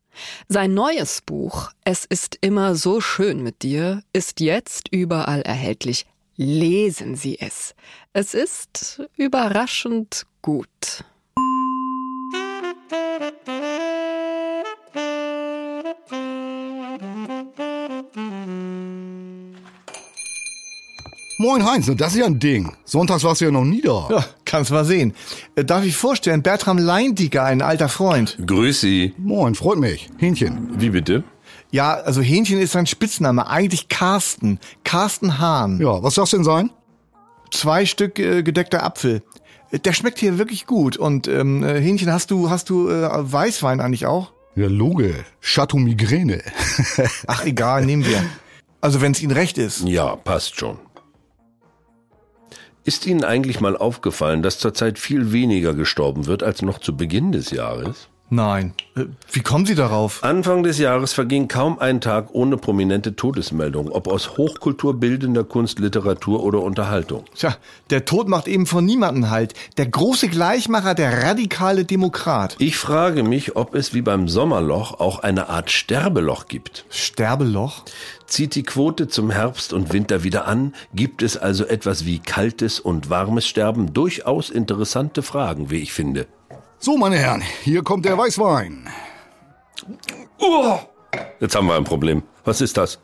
Sein 0.48 0.74
neues 0.74 1.22
Buch 1.22 1.72
Es 1.84 2.06
ist 2.06 2.38
immer 2.42 2.76
so 2.76 3.02
schön 3.02 3.42
mit 3.42 3.64
dir 3.64 4.04
ist 4.14 4.40
jetzt 4.40 4.90
überall 4.92 5.42
erhältlich. 5.42 6.06
Lesen 6.36 7.16
Sie 7.16 7.40
es. 7.40 7.74
Es 8.14 8.34
ist 8.34 9.02
überraschend 9.16 10.26
gut. 10.42 11.04
Moin 21.40 21.64
Heinz, 21.64 21.86
das 21.96 22.14
ist 22.14 22.20
ja 22.20 22.26
ein 22.26 22.40
Ding. 22.40 22.72
Sonntags 22.84 23.24
warst 23.24 23.42
du 23.42 23.46
ja 23.46 23.52
noch 23.52 23.64
nie 23.64 23.82
da. 23.82 24.08
Ja, 24.10 24.26
kannst 24.44 24.72
mal 24.72 24.86
sehen. 24.86 25.14
Äh, 25.56 25.64
Darf 25.64 25.86
ich 25.86 25.96
vorstellen, 25.96 26.42
Bertram 26.42 26.80
Leindiger, 26.80 27.44
ein 27.44 27.62
alter 27.62 27.90
Freund. 27.90 28.38
Grüß 28.44 28.82
Sie. 28.82 29.14
Moin, 29.20 29.54
freut 29.54 29.78
mich. 29.78 30.10
Hähnchen. 30.18 30.70
Wie 30.80 30.90
bitte? 30.90 31.24
Ja, 31.70 31.94
also 31.94 32.22
Hähnchen 32.22 32.60
ist 32.60 32.72
sein 32.72 32.88
Spitzname, 32.88 33.48
eigentlich 33.48 33.88
Carsten. 33.88 34.60
Carsten 34.84 35.38
Hahn. 35.38 35.80
Ja, 35.80 36.02
was 36.02 36.16
sagst 36.16 36.34
denn 36.34 36.44
sein? 36.44 36.72
Zwei 37.52 37.86
Stück 37.86 38.18
äh, 38.18 38.42
gedeckter 38.42 38.84
Apfel. 38.84 39.22
Äh, 39.70 39.78
Der 39.78 39.94
schmeckt 39.94 40.18
hier 40.18 40.40
wirklich 40.40 40.66
gut. 40.66 40.98
Und 40.98 41.28
ähm, 41.28 41.64
äh, 41.64 41.80
Hähnchen, 41.80 42.12
hast 42.12 42.32
du, 42.32 42.50
hast 42.50 42.72
du 42.72 42.90
äh, 42.90 43.08
Weißwein 43.12 43.80
eigentlich 43.80 44.08
auch? 44.08 44.32
Ja, 44.56 44.68
Loge. 44.68 45.14
Chateau 45.42 45.78
Migräne. 45.78 46.42
Ach, 47.28 47.46
egal, 47.46 47.86
nehmen 47.86 48.06
wir. 48.06 48.24
Also 48.82 49.02
wenn 49.02 49.12
es 49.12 49.22
Ihnen 49.22 49.32
recht 49.34 49.58
ist. 49.60 49.88
Ja, 49.88 50.16
passt 50.16 50.56
schon. 50.58 50.80
Ist 52.88 53.06
Ihnen 53.06 53.26
eigentlich 53.26 53.60
mal 53.60 53.76
aufgefallen, 53.76 54.42
dass 54.42 54.60
zurzeit 54.60 54.98
viel 54.98 55.34
weniger 55.34 55.74
gestorben 55.74 56.26
wird 56.26 56.42
als 56.42 56.62
noch 56.62 56.80
zu 56.80 56.96
Beginn 56.96 57.34
des 57.34 57.52
Jahres? 57.52 58.08
Nein. 58.30 58.74
Äh, 58.96 59.06
Wie 59.32 59.40
kommen 59.40 59.66
Sie 59.66 59.76
darauf? 59.76 60.22
Anfang 60.24 60.64
des 60.64 60.80
Jahres 60.80 61.14
verging 61.14 61.48
kaum 61.48 61.80
ein 61.80 62.02
Tag 62.02 62.30
ohne 62.34 62.58
prominente 62.58 63.16
Todesmeldung, 63.16 63.90
ob 63.90 64.08
aus 64.08 64.38
Hochkultur, 64.38 65.00
bildender 65.00 65.46
Kunst, 65.46 65.80
Literatur 65.80 66.44
oder 66.44 66.62
Unterhaltung. 66.62 67.24
Tja, 67.36 67.56
der 67.90 68.04
Tod 68.04 68.28
macht 68.28 68.50
eben 68.50 68.66
von 68.66 68.84
niemanden 68.84 69.30
halt. 69.30 69.54
Der 69.78 69.86
große 69.86 70.28
Gleichmacher, 70.28 70.94
der 70.94 71.24
radikale 71.24 71.86
Demokrat. 71.86 72.58
Ich 72.60 72.76
frage 72.76 73.24
mich, 73.24 73.56
ob 73.56 73.74
es 73.74 73.94
wie 73.94 74.02
beim 74.02 74.28
Sommerloch 74.28 75.00
auch 75.00 75.20
eine 75.20 75.48
Art 75.48 75.72
Sterbeloch 75.72 76.48
gibt. 76.48 76.86
Sterbeloch? 76.90 77.84
Zieht 78.26 78.56
die 78.56 78.64
Quote 78.64 79.08
zum 79.08 79.30
Herbst 79.30 79.72
und 79.72 79.94
Winter 79.94 80.24
wieder 80.24 80.48
an? 80.48 80.74
Gibt 80.94 81.24
es 81.24 81.38
also 81.38 81.66
etwas 81.66 82.06
wie 82.06 82.20
kaltes 82.20 82.82
und 82.82 83.10
warmes 83.10 83.48
Sterben? 83.48 83.94
Durchaus 83.94 84.50
interessante 84.50 85.22
Fragen, 85.22 85.70
wie 85.70 85.78
ich 85.78 85.94
finde. 85.94 86.28
So, 86.80 86.96
meine 86.96 87.18
Herren, 87.18 87.42
hier 87.64 87.82
kommt 87.82 88.06
der 88.06 88.18
Weißwein. 88.18 88.88
Jetzt 91.40 91.56
haben 91.56 91.68
wir 91.68 91.76
ein 91.76 91.84
Problem. 91.84 92.22
Was 92.46 92.62
ist 92.62 92.78
das? 92.78 93.00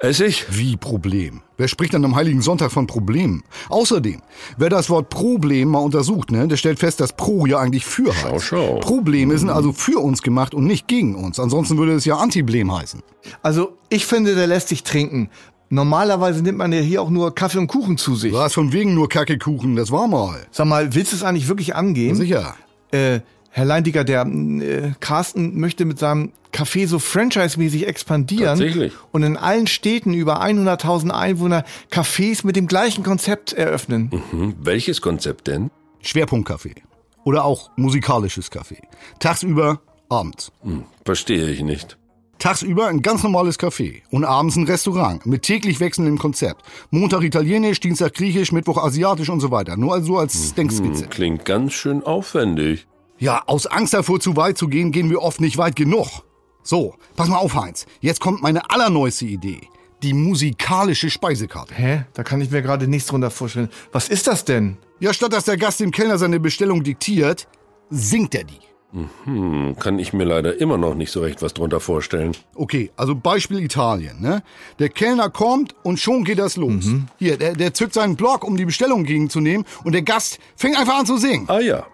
Essig? 0.00 0.46
Wie 0.50 0.76
Problem? 0.76 1.42
Wer 1.56 1.68
spricht 1.68 1.92
denn 1.92 2.04
am 2.04 2.14
Heiligen 2.16 2.42
Sonntag 2.42 2.72
von 2.72 2.86
Problemen? 2.86 3.42
Außerdem, 3.68 4.20
wer 4.56 4.68
das 4.68 4.90
Wort 4.90 5.08
Problem 5.10 5.68
mal 5.68 5.78
untersucht, 5.78 6.30
ne, 6.30 6.46
der 6.48 6.56
stellt 6.56 6.78
fest, 6.78 7.00
dass 7.00 7.12
Pro 7.14 7.46
ja 7.46 7.58
eigentlich 7.58 7.84
für 7.86 8.08
heißt. 8.08 8.20
Schau, 8.20 8.38
schau. 8.40 8.80
Probleme 8.80 9.36
sind 9.38 9.50
also 9.50 9.72
für 9.72 9.98
uns 9.98 10.22
gemacht 10.22 10.54
und 10.54 10.66
nicht 10.66 10.88
gegen 10.88 11.14
uns. 11.14 11.38
Ansonsten 11.38 11.78
würde 11.78 11.92
es 11.94 12.04
ja 12.04 12.16
Antiblem 12.16 12.74
heißen. 12.74 13.02
Also, 13.42 13.78
ich 13.88 14.06
finde, 14.06 14.34
der 14.34 14.46
lässt 14.46 14.68
sich 14.68 14.82
trinken. 14.82 15.30
Normalerweise 15.70 16.42
nimmt 16.42 16.58
man 16.58 16.72
ja 16.72 16.80
hier 16.80 17.02
auch 17.02 17.10
nur 17.10 17.34
Kaffee 17.34 17.58
und 17.58 17.66
Kuchen 17.66 17.98
zu 17.98 18.14
sich. 18.14 18.32
Was 18.32 18.54
von 18.54 18.72
wegen 18.72 18.94
nur 18.94 19.08
Kackekuchen, 19.08 19.76
das 19.76 19.90
war 19.90 20.06
mal. 20.08 20.46
Sag 20.50 20.66
mal, 20.66 20.94
willst 20.94 21.12
du 21.12 21.16
es 21.16 21.22
eigentlich 21.22 21.48
wirklich 21.48 21.74
angehen? 21.74 22.14
Sicher. 22.16 22.56
Äh, 22.90 23.20
Herr 23.50 23.64
Leindiger, 23.64 24.04
der 24.04 24.22
äh, 24.26 24.92
Carsten 25.00 25.58
möchte 25.58 25.84
mit 25.84 25.98
seinem 25.98 26.32
Café 26.52 26.86
so 26.86 26.98
franchise-mäßig 26.98 27.86
expandieren 27.86 28.58
Tatsächlich? 28.58 28.92
und 29.12 29.22
in 29.22 29.36
allen 29.36 29.66
Städten 29.66 30.14
über 30.14 30.42
100.000 30.42 31.10
Einwohner 31.10 31.64
Cafés 31.90 32.46
mit 32.46 32.56
dem 32.56 32.66
gleichen 32.66 33.04
Konzept 33.04 33.52
eröffnen. 33.52 34.10
Hm, 34.30 34.54
welches 34.60 35.00
Konzept 35.00 35.46
denn? 35.46 35.70
Schwerpunktkaffee. 36.02 36.74
Oder 37.24 37.44
auch 37.44 37.70
musikalisches 37.76 38.50
Kaffee. 38.50 38.80
Tagsüber, 39.18 39.80
abends. 40.08 40.52
Hm, 40.62 40.84
verstehe 41.04 41.50
ich 41.50 41.62
nicht. 41.62 41.98
Tagsüber 42.38 42.86
ein 42.86 43.02
ganz 43.02 43.22
normales 43.22 43.58
Café 43.58 44.02
und 44.10 44.24
abends 44.24 44.56
ein 44.56 44.64
Restaurant 44.64 45.26
mit 45.26 45.42
täglich 45.42 45.80
wechselndem 45.80 46.18
Konzept. 46.18 46.62
Montag 46.90 47.22
italienisch, 47.22 47.80
Dienstag 47.80 48.14
griechisch, 48.14 48.52
Mittwoch 48.52 48.78
asiatisch 48.78 49.28
und 49.28 49.40
so 49.40 49.50
weiter. 49.50 49.76
Nur 49.76 49.94
also 49.94 50.18
als 50.18 50.54
Denkskizze. 50.54 51.04
Hm, 51.04 51.10
klingt 51.10 51.44
ganz 51.44 51.72
schön 51.72 52.02
aufwendig. 52.04 52.86
Ja, 53.18 53.42
aus 53.46 53.66
Angst 53.66 53.94
davor 53.94 54.20
zu 54.20 54.36
weit 54.36 54.56
zu 54.56 54.68
gehen, 54.68 54.92
gehen 54.92 55.10
wir 55.10 55.22
oft 55.22 55.40
nicht 55.40 55.58
weit 55.58 55.74
genug. 55.74 56.06
So, 56.62 56.94
pass 57.16 57.28
mal 57.28 57.38
auf, 57.38 57.54
Heinz. 57.54 57.86
Jetzt 58.00 58.20
kommt 58.20 58.42
meine 58.42 58.70
allerneueste 58.70 59.24
Idee. 59.24 59.62
Die 60.04 60.14
musikalische 60.14 61.10
Speisekarte. 61.10 61.74
Hä? 61.74 62.04
Da 62.14 62.22
kann 62.22 62.40
ich 62.40 62.52
mir 62.52 62.62
gerade 62.62 62.86
nichts 62.86 63.08
drunter 63.08 63.32
vorstellen. 63.32 63.68
Was 63.90 64.08
ist 64.08 64.28
das 64.28 64.44
denn? 64.44 64.76
Ja, 65.00 65.12
statt 65.12 65.32
dass 65.32 65.44
der 65.44 65.56
Gast 65.56 65.80
dem 65.80 65.90
Kellner 65.90 66.18
seine 66.18 66.38
Bestellung 66.38 66.84
diktiert, 66.84 67.48
singt 67.90 68.34
er 68.36 68.44
die. 68.44 68.60
Hm, 69.24 69.76
kann 69.78 69.98
ich 69.98 70.14
mir 70.14 70.24
leider 70.24 70.58
immer 70.60 70.78
noch 70.78 70.94
nicht 70.94 71.10
so 71.10 71.20
recht 71.20 71.42
was 71.42 71.52
drunter 71.52 71.78
vorstellen. 71.78 72.32
Okay, 72.54 72.90
also 72.96 73.14
Beispiel 73.14 73.60
Italien, 73.60 74.20
ne? 74.20 74.42
Der 74.78 74.88
Kellner 74.88 75.28
kommt 75.28 75.74
und 75.82 76.00
schon 76.00 76.24
geht 76.24 76.38
das 76.38 76.56
los. 76.56 76.86
Hier, 77.18 77.36
der, 77.36 77.54
der 77.54 77.74
zückt 77.74 77.92
seinen 77.92 78.16
Block, 78.16 78.44
um 78.44 78.56
die 78.56 78.64
Bestellung 78.64 79.04
gegenzunehmen 79.04 79.66
und 79.84 79.92
der 79.92 80.02
Gast 80.02 80.38
fängt 80.56 80.78
einfach 80.78 81.00
an 81.00 81.06
zu 81.06 81.18
singen. 81.18 81.44
Ah 81.48 81.60
ja. 81.60 81.86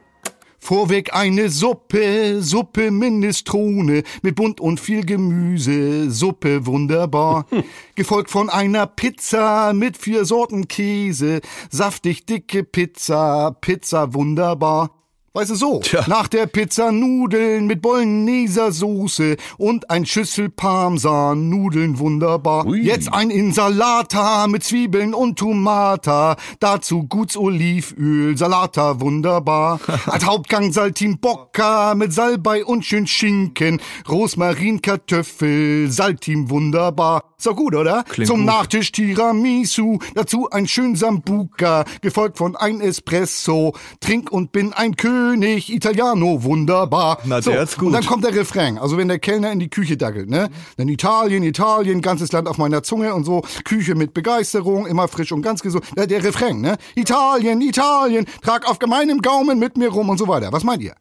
Vorweg 0.65 1.13
eine 1.13 1.51
Suppe, 1.51 2.41
Suppe 2.41 2.91
Minestrone 2.91 4.03
mit 4.23 4.35
bunt 4.37 4.61
und 4.61 4.81
viel 4.81 5.05
Gemüse, 5.05 6.11
Suppe 6.11 6.65
wunderbar. 6.65 7.47
Gefolgt 7.97 8.31
von 8.31 8.49
einer 8.49 8.87
Pizza 8.87 9.75
mit 9.75 9.99
vier 9.99 10.25
Sorten 10.25 10.67
Käse, 10.67 11.43
saftig 11.71 12.25
dicke 12.25 12.65
Pizza, 12.65 13.55
Pizza 13.61 14.15
wunderbar. 14.15 15.04
Weißt 15.37 15.51
du 15.51 15.57
so, 15.57 15.83
nach 16.07 16.29
der 16.29 16.47
Pizza 16.47 16.93
Nudeln 16.93 17.67
mit 17.67 17.83
Bolognese 17.83 18.71
Soße 18.71 19.37
und 19.59 19.91
ein 19.91 20.07
Schüssel 20.07 20.49
Parmesan, 20.49 21.49
Nudeln 21.49 21.99
wunderbar. 21.99 22.65
Ui. 22.67 22.81
Jetzt 22.81 23.13
ein 23.13 23.31
Insalata 23.31 24.47
mit 24.47 24.63
Zwiebeln 24.63 25.13
und 25.13 25.37
Tomata, 25.37 26.37
dazu 26.61 27.09
guts 27.09 27.37
Olivenöl, 27.37 28.39
Salata 28.39 29.01
wunderbar. 29.01 29.81
Als 30.07 30.25
Hauptgang 30.25 30.71
Saltimbocca 30.73 31.97
mit 31.97 32.13
Salbei 32.13 32.65
und 32.65 32.85
schön 32.85 33.09
Schinken, 33.09 33.81
Rosmarin, 34.09 34.83
Kartoffel, 34.83 35.91
Saltim 35.91 36.49
wunderbar. 36.49 37.25
Ist 37.37 37.49
doch 37.49 37.57
gut, 37.57 37.75
oder? 37.75 38.05
Klingt 38.05 38.29
Zum 38.29 38.39
gut. 38.39 38.47
Nachtisch 38.47 38.93
Tiramisu, 38.93 39.99
dazu 40.15 40.49
ein 40.51 40.69
schön 40.69 40.95
Sambuca, 40.95 41.85
gefolgt 42.03 42.39
von 42.39 42.55
ein 42.55 42.81
Espresso. 42.81 43.75
Trink 43.99 44.31
und 44.31 44.53
bin 44.53 44.73
ein 44.73 44.95
König, 44.95 45.24
Italiano, 45.33 46.43
wunderbar. 46.43 47.19
Na, 47.25 47.41
der 47.41 47.63
ist 47.63 47.79
gut. 47.79 47.89
Und 47.89 47.93
dann 47.95 48.07
kommt 48.07 48.25
der 48.25 48.35
Refrain. 48.35 48.79
Also 48.79 48.97
wenn 48.97 49.09
der 49.09 49.19
Kellner 49.19 49.53
in 49.53 49.59
die 49.59 49.71
Küche 49.71 49.97
dackelt, 49.97 50.29
ne? 50.29 50.51
Dann 50.77 50.89
Italien, 50.89 51.43
Italien, 51.43 52.01
ganzes 52.01 52.33
Land 52.33 52.49
auf 52.49 52.59
meiner 52.59 52.83
Zunge 52.83 53.15
und 53.15 53.25
so. 53.25 53.43
Küche 53.65 53.95
mit 53.95 54.15
Begeisterung, 54.15 54.87
immer 54.87 55.09
frisch 55.09 55.33
und 55.33 55.43
ganz 55.43 55.63
gesund. 55.63 55.85
Ja, 55.97 56.07
der 56.07 56.23
Refrain, 56.23 56.61
ne? 56.61 56.77
Italien, 56.95 57.61
Italien, 57.61 58.27
trag 58.43 58.69
auf 58.69 58.79
gemeinem 58.79 59.23
Gaumen 59.23 59.59
mit 59.59 59.77
mir 59.77 59.89
rum 59.89 60.09
und 60.09 60.19
so 60.19 60.29
weiter. 60.29 60.53
Was 60.53 60.65
meint 60.65 60.83
ihr? 60.83 60.95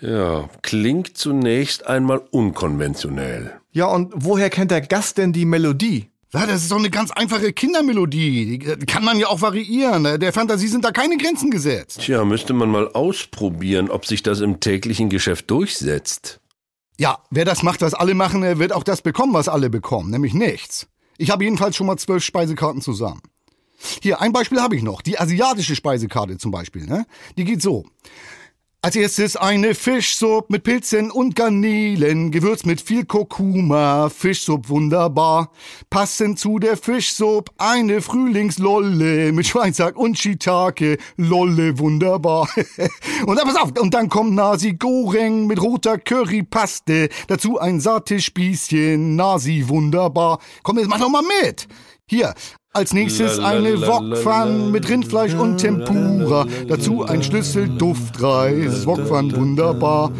Ja, 0.00 0.48
klingt 0.62 1.16
zunächst 1.16 1.86
einmal 1.86 2.22
unkonventionell. 2.30 3.60
Ja, 3.72 3.86
und 3.86 4.12
woher 4.16 4.50
kennt 4.50 4.70
der 4.70 4.80
Gast 4.80 5.18
denn 5.18 5.32
die 5.32 5.44
Melodie? 5.44 6.09
Ja, 6.32 6.46
das 6.46 6.62
ist 6.62 6.70
doch 6.70 6.78
eine 6.78 6.90
ganz 6.90 7.10
einfache 7.10 7.52
Kindermelodie. 7.52 8.58
Die 8.58 8.66
äh, 8.66 8.76
kann 8.86 9.04
man 9.04 9.18
ja 9.18 9.26
auch 9.26 9.40
variieren. 9.40 10.20
Der 10.20 10.32
Fantasie 10.32 10.68
sind 10.68 10.84
da 10.84 10.92
keine 10.92 11.16
Grenzen 11.16 11.50
gesetzt. 11.50 12.00
Tja, 12.02 12.24
müsste 12.24 12.52
man 12.52 12.70
mal 12.70 12.88
ausprobieren, 12.88 13.90
ob 13.90 14.06
sich 14.06 14.22
das 14.22 14.40
im 14.40 14.60
täglichen 14.60 15.08
Geschäft 15.08 15.50
durchsetzt. 15.50 16.40
Ja, 16.98 17.18
wer 17.30 17.44
das 17.44 17.62
macht, 17.62 17.80
was 17.80 17.94
alle 17.94 18.14
machen, 18.14 18.42
der 18.42 18.58
wird 18.58 18.72
auch 18.72 18.84
das 18.84 19.02
bekommen, 19.02 19.32
was 19.32 19.48
alle 19.48 19.70
bekommen, 19.70 20.10
nämlich 20.10 20.34
nichts. 20.34 20.86
Ich 21.18 21.30
habe 21.30 21.44
jedenfalls 21.44 21.74
schon 21.74 21.86
mal 21.86 21.96
zwölf 21.96 22.22
Speisekarten 22.22 22.80
zusammen. 22.80 23.22
Hier, 24.02 24.20
ein 24.20 24.32
Beispiel 24.32 24.60
habe 24.60 24.76
ich 24.76 24.82
noch. 24.82 25.02
Die 25.02 25.18
asiatische 25.18 25.74
Speisekarte 25.74 26.38
zum 26.38 26.50
Beispiel, 26.50 26.84
ne? 26.84 27.06
Die 27.36 27.44
geht 27.44 27.62
so. 27.62 27.86
Als 28.82 28.96
erstes 28.96 29.36
eine 29.36 29.74
Fischsuppe 29.74 30.54
mit 30.54 30.62
Pilzen 30.62 31.10
und 31.10 31.36
Garnelen, 31.36 32.30
gewürzt 32.30 32.64
mit 32.64 32.80
viel 32.80 33.04
Kurkuma, 33.04 34.08
Fischsuppe 34.08 34.70
wunderbar. 34.70 35.52
Passend 35.90 36.38
zu 36.38 36.58
der 36.58 36.78
Fischsuppe 36.78 37.52
eine 37.58 38.00
Frühlingslolle 38.00 39.32
mit 39.32 39.46
Schweinshack 39.46 39.98
und 39.98 40.18
Shiitake, 40.18 40.96
Lolle 41.18 41.78
wunderbar. 41.78 42.48
und 43.26 43.36
dann 43.36 43.46
pass 43.46 43.56
auf, 43.56 43.78
und 43.78 43.92
dann 43.92 44.08
kommt 44.08 44.32
Nasi 44.32 44.72
Goreng 44.72 45.46
mit 45.46 45.60
roter 45.60 45.98
Currypaste, 45.98 47.10
dazu 47.28 47.58
ein 47.58 47.80
sattes 47.80 48.24
Spießchen, 48.24 49.14
Nasi 49.14 49.62
wunderbar. 49.66 50.38
Komm, 50.62 50.78
jetzt 50.78 50.88
mach 50.88 50.98
doch 50.98 51.10
mal 51.10 51.22
mit. 51.42 51.68
Hier, 52.08 52.34
als 52.72 52.92
nächstes 52.92 53.38
eine 53.40 53.74
la, 53.74 54.44
mit 54.70 54.88
Rindfleisch 54.88 55.34
und 55.34 55.58
Tempura. 55.58 56.46
Dazu 56.68 57.04
ein 57.04 57.22
Schlüssel 57.22 57.68
Duftreis. 57.68 58.86
Wokpfann 58.86 59.34
wunderbar. 59.34 60.12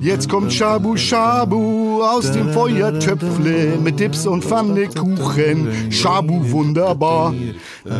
Jetzt 0.00 0.28
kommt 0.28 0.52
Shabu 0.52 0.96
Shabu 0.96 2.02
aus 2.02 2.30
dem 2.32 2.50
Feuertöpfle 2.50 3.78
mit 3.82 4.00
Dips 4.00 4.26
und 4.26 4.44
Pfannekuchen. 4.44 5.90
Shabu 5.90 6.50
wunderbar. 6.50 7.34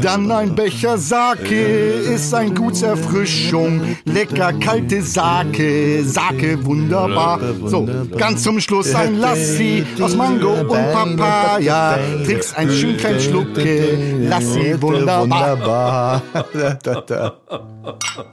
Dann 0.01 0.31
ein 0.31 0.55
Becher 0.55 0.99
Sake 0.99 1.55
ist 1.55 2.35
ein 2.35 2.55
Gutserfrischung. 2.55 3.97
Lecker 4.05 4.53
kalte 4.55 5.03
Sake, 5.03 6.03
Sake 6.05 6.65
wunderbar. 6.65 7.41
So, 7.67 7.89
ganz 8.17 8.43
zum 8.43 8.61
Schluss 8.61 8.95
ein 8.95 9.19
Lassi 9.19 9.85
aus 10.01 10.17
Mango 10.17 10.53
und 10.53 10.69
Papaya. 10.69 11.99
Trinkst 12.25 12.57
ein 12.57 12.71
schön 12.71 12.97
klein 12.97 13.21
Schlucke. 13.21 14.19
Lassi 14.29 14.77
wunderbar. 14.81 16.23
Wunderbar. 16.53 18.33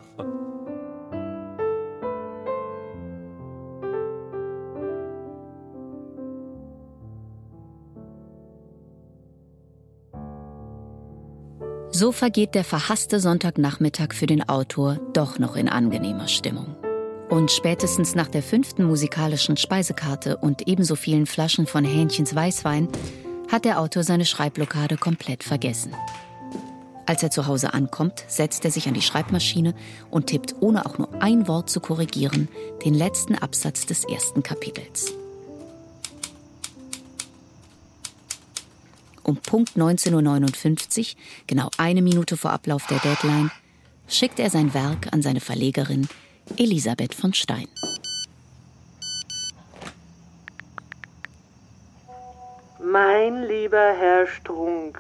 So 11.99 12.13
vergeht 12.13 12.55
der 12.55 12.63
verhasste 12.63 13.19
Sonntagnachmittag 13.19 14.13
für 14.13 14.25
den 14.25 14.47
Autor 14.47 15.01
doch 15.12 15.38
noch 15.38 15.57
in 15.57 15.67
angenehmer 15.67 16.29
Stimmung. 16.29 16.77
Und 17.27 17.51
spätestens 17.51 18.15
nach 18.15 18.29
der 18.29 18.41
fünften 18.41 18.85
musikalischen 18.85 19.57
Speisekarte 19.57 20.38
und 20.38 20.65
ebenso 20.69 20.95
vielen 20.95 21.25
Flaschen 21.25 21.67
von 21.67 21.83
Hähnchens 21.83 22.33
Weißwein 22.33 22.88
hat 23.51 23.65
der 23.65 23.81
Autor 23.81 24.03
seine 24.03 24.23
Schreibblockade 24.23 24.95
komplett 24.95 25.43
vergessen. 25.43 25.93
Als 27.05 27.21
er 27.21 27.31
zu 27.31 27.47
Hause 27.47 27.73
ankommt, 27.73 28.23
setzt 28.29 28.63
er 28.63 28.71
sich 28.71 28.88
an 28.88 28.93
die 28.93 29.01
Schreibmaschine 29.01 29.73
und 30.09 30.27
tippt, 30.27 30.55
ohne 30.62 30.85
auch 30.85 30.99
nur 30.99 31.21
ein 31.21 31.49
Wort 31.49 31.69
zu 31.69 31.81
korrigieren, 31.81 32.47
den 32.85 32.93
letzten 32.93 33.35
Absatz 33.35 33.85
des 33.85 34.05
ersten 34.05 34.41
Kapitels. 34.41 35.18
Um 39.29 39.37
Punkt 39.37 39.77
19.59 39.77 40.99
Uhr, 40.99 41.05
genau 41.45 41.69
eine 41.77 42.01
Minute 42.01 42.35
vor 42.35 42.49
Ablauf 42.49 42.87
der 42.87 42.97
Deadline, 42.97 43.51
schickt 44.07 44.39
er 44.39 44.49
sein 44.49 44.73
Werk 44.73 45.13
an 45.13 45.21
seine 45.21 45.39
Verlegerin 45.39 46.07
Elisabeth 46.57 47.13
von 47.13 47.35
Stein. 47.35 47.67
Mein 52.83 53.43
lieber 53.43 53.93
Herr 53.99 54.25
Strunk, 54.25 54.99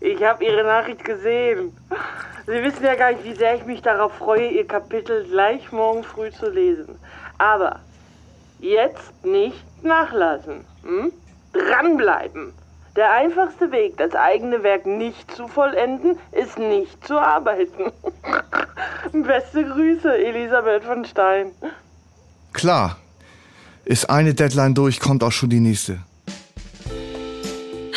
ich 0.00 0.22
habe 0.22 0.44
Ihre 0.44 0.62
Nachricht 0.62 1.02
gesehen. 1.02 1.74
Sie 2.46 2.62
wissen 2.62 2.84
ja 2.84 2.94
gar 2.94 3.12
nicht, 3.12 3.24
wie 3.24 3.36
sehr 3.36 3.54
ich 3.54 3.64
mich 3.64 3.80
darauf 3.80 4.12
freue, 4.12 4.50
Ihr 4.50 4.66
Kapitel 4.66 5.24
gleich 5.24 5.72
morgen 5.72 6.04
früh 6.04 6.30
zu 6.30 6.50
lesen. 6.50 6.98
Aber 7.38 7.80
jetzt 8.58 9.24
nicht 9.24 9.64
nachlassen. 9.82 10.66
Hm? 10.82 11.10
Dranbleiben. 11.54 12.52
Der 12.96 13.12
einfachste 13.12 13.70
Weg, 13.72 13.98
das 13.98 14.14
eigene 14.14 14.62
Werk 14.62 14.86
nicht 14.86 15.30
zu 15.30 15.48
vollenden, 15.48 16.18
ist 16.32 16.58
nicht 16.58 17.06
zu 17.06 17.18
arbeiten. 17.18 17.92
Beste 19.12 19.64
Grüße, 19.66 20.16
Elisabeth 20.16 20.82
von 20.82 21.04
Stein. 21.04 21.52
Klar. 22.54 22.96
Ist 23.84 24.08
eine 24.08 24.32
Deadline 24.34 24.74
durch, 24.74 24.98
kommt 24.98 25.22
auch 25.22 25.30
schon 25.30 25.50
die 25.50 25.60
nächste. 25.60 25.98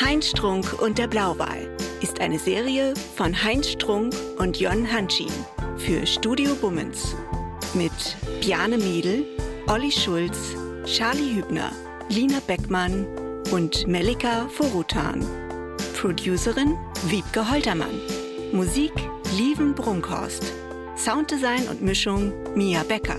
Heinz 0.06 0.28
Strunk 0.28 0.82
und 0.82 0.98
der 0.98 1.08
Blauwal 1.08 1.70
ist 2.02 2.20
eine 2.20 2.38
Serie 2.38 2.94
von 3.16 3.34
Heinz 3.44 3.70
Strunk 3.70 4.14
und 4.38 4.60
Jon 4.60 4.86
Hanschin 4.92 5.32
für 5.78 6.06
Studio 6.06 6.54
Bummens. 6.56 7.16
Mit 7.74 8.18
Bjane 8.42 8.78
Mädel, 8.78 9.26
Olli 9.68 9.92
Schulz, 9.92 10.38
Charlie 10.86 11.36
Hübner, 11.36 11.72
Lina 12.10 12.40
Beckmann 12.46 13.06
und 13.52 13.88
Melika 13.88 14.48
Forutan. 14.50 15.26
Producerin 16.00 16.78
Wiebke 17.08 17.50
Holtermann. 17.50 18.00
Musik 18.52 18.92
Lieven 19.38 19.74
Brunkhorst. 19.74 20.44
Sounddesign 20.96 21.68
und 21.68 21.82
Mischung 21.82 22.34
Mia 22.56 22.84
Becker. 22.84 23.18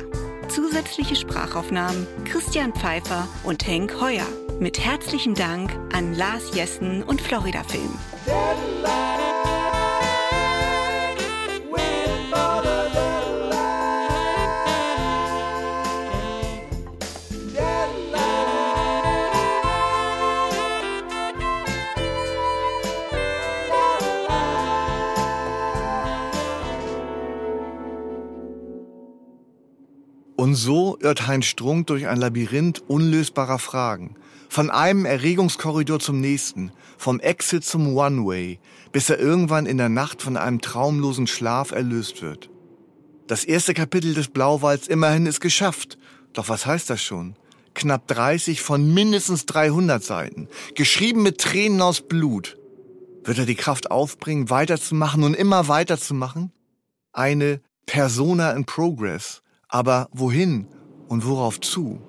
Zusätzliche 0.48 1.16
Sprachaufnahmen 1.16 2.06
Christian 2.24 2.72
Pfeiffer 2.72 3.26
und 3.44 3.66
Henk 3.66 4.00
Heuer. 4.00 4.26
Mit 4.60 4.78
herzlichem 4.78 5.34
Dank 5.34 5.70
an 5.92 6.14
Lars 6.14 6.54
Jessen 6.54 7.02
und 7.02 7.20
Florida 7.20 7.62
Film. 7.64 7.98
So 30.60 30.98
irrt 31.00 31.26
Heinz 31.26 31.46
Strunk 31.46 31.86
durch 31.86 32.06
ein 32.06 32.18
Labyrinth 32.18 32.82
unlösbarer 32.86 33.58
Fragen. 33.58 34.16
Von 34.48 34.70
einem 34.70 35.04
Erregungskorridor 35.04 36.00
zum 36.00 36.20
nächsten, 36.20 36.72
vom 36.98 37.20
Exit 37.20 37.64
zum 37.64 37.96
One-Way, 37.96 38.58
bis 38.92 39.08
er 39.08 39.18
irgendwann 39.18 39.66
in 39.66 39.78
der 39.78 39.88
Nacht 39.88 40.22
von 40.22 40.36
einem 40.36 40.60
traumlosen 40.60 41.26
Schlaf 41.26 41.70
erlöst 41.70 42.20
wird. 42.22 42.50
Das 43.26 43.44
erste 43.44 43.74
Kapitel 43.74 44.14
des 44.14 44.28
Blauwalds 44.28 44.88
immerhin 44.88 45.26
ist 45.26 45.40
geschafft. 45.40 45.98
Doch 46.32 46.48
was 46.48 46.66
heißt 46.66 46.90
das 46.90 47.02
schon? 47.02 47.36
Knapp 47.74 48.08
30 48.08 48.60
von 48.60 48.92
mindestens 48.92 49.46
300 49.46 50.02
Seiten, 50.02 50.48
geschrieben 50.74 51.22
mit 51.22 51.38
Tränen 51.38 51.80
aus 51.80 52.00
Blut. 52.00 52.58
Wird 53.24 53.38
er 53.38 53.46
die 53.46 53.54
Kraft 53.54 53.90
aufbringen, 53.90 54.50
weiterzumachen 54.50 55.22
und 55.22 55.34
immer 55.34 55.68
weiterzumachen? 55.68 56.52
Eine 57.12 57.60
Persona 57.86 58.50
in 58.52 58.64
Progress, 58.64 59.42
aber 59.70 60.08
wohin 60.12 60.66
und 61.08 61.26
worauf 61.26 61.60
zu? 61.60 62.00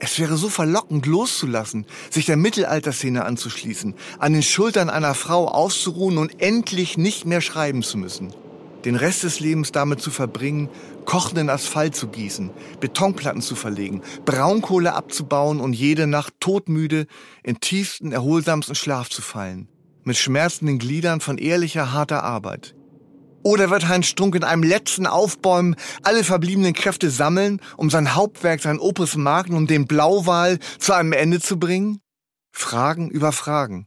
Es 0.00 0.18
wäre 0.18 0.36
so 0.36 0.48
verlockend 0.48 1.06
loszulassen, 1.06 1.86
sich 2.10 2.26
der 2.26 2.36
Mittelalterszene 2.36 3.24
anzuschließen, 3.24 3.94
an 4.18 4.32
den 4.32 4.42
Schultern 4.42 4.90
einer 4.90 5.14
Frau 5.14 5.48
auszuruhen 5.48 6.18
und 6.18 6.40
endlich 6.40 6.96
nicht 6.96 7.26
mehr 7.26 7.40
schreiben 7.40 7.82
zu 7.82 7.98
müssen. 7.98 8.32
Den 8.84 8.94
Rest 8.94 9.24
des 9.24 9.40
Lebens 9.40 9.72
damit 9.72 10.00
zu 10.00 10.12
verbringen, 10.12 10.68
kochenden 11.04 11.50
Asphalt 11.50 11.96
zu 11.96 12.06
gießen, 12.06 12.50
Betonplatten 12.78 13.42
zu 13.42 13.56
verlegen, 13.56 14.02
Braunkohle 14.24 14.94
abzubauen 14.94 15.58
und 15.58 15.72
jede 15.72 16.06
Nacht 16.06 16.34
todmüde 16.38 17.06
in 17.42 17.58
tiefsten, 17.58 18.12
erholsamsten 18.12 18.76
Schlaf 18.76 19.10
zu 19.10 19.20
fallen. 19.20 19.68
Mit 20.04 20.16
schmerzenden 20.16 20.78
Gliedern 20.78 21.20
von 21.20 21.38
ehrlicher, 21.38 21.92
harter 21.92 22.22
Arbeit. 22.22 22.76
Oder 23.48 23.70
wird 23.70 23.88
Heinz 23.88 24.04
Strunk 24.08 24.34
in 24.34 24.44
einem 24.44 24.62
letzten 24.62 25.06
Aufbäumen 25.06 25.74
alle 26.02 26.22
verbliebenen 26.22 26.74
Kräfte 26.74 27.08
sammeln, 27.08 27.62
um 27.78 27.88
sein 27.88 28.14
Hauptwerk, 28.14 28.60
sein 28.60 28.78
Opus 28.78 29.16
Magnum, 29.16 29.60
um 29.60 29.66
den 29.66 29.86
Blauwal 29.86 30.58
zu 30.78 30.92
einem 30.92 31.14
Ende 31.14 31.40
zu 31.40 31.58
bringen? 31.58 32.02
Fragen 32.52 33.08
über 33.08 33.32
Fragen. 33.32 33.86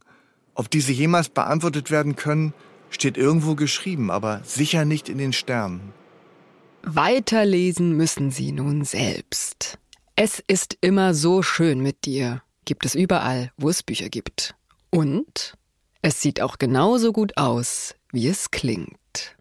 Ob 0.56 0.68
diese 0.68 0.90
jemals 0.90 1.28
beantwortet 1.28 1.92
werden 1.92 2.16
können, 2.16 2.54
steht 2.90 3.16
irgendwo 3.16 3.54
geschrieben, 3.54 4.10
aber 4.10 4.40
sicher 4.42 4.84
nicht 4.84 5.08
in 5.08 5.18
den 5.18 5.32
Sternen. 5.32 5.92
Weiterlesen 6.82 7.96
müssen 7.96 8.32
Sie 8.32 8.50
nun 8.50 8.84
selbst. 8.84 9.78
Es 10.16 10.42
ist 10.44 10.76
immer 10.80 11.14
so 11.14 11.40
schön 11.44 11.78
mit 11.78 12.04
dir. 12.04 12.42
Gibt 12.64 12.84
es 12.84 12.96
überall, 12.96 13.52
wo 13.56 13.68
es 13.68 13.84
Bücher 13.84 14.08
gibt. 14.08 14.56
Und 14.90 15.56
es 16.00 16.20
sieht 16.20 16.40
auch 16.40 16.58
genauso 16.58 17.12
gut 17.12 17.36
aus, 17.36 17.94
wie 18.10 18.26
es 18.26 18.50
klingt. 18.50 19.36